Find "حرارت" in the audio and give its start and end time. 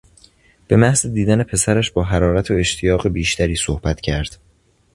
2.03-2.51